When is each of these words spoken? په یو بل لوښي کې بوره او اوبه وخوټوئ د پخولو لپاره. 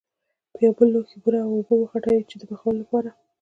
په 0.53 0.59
یو 0.65 0.73
بل 0.77 0.87
لوښي 0.93 1.09
کې 1.11 1.17
بوره 1.23 1.39
او 1.45 1.51
اوبه 1.55 1.73
وخوټوئ 1.79 2.19
د 2.39 2.41
پخولو 2.49 2.79
لپاره. 2.83 3.09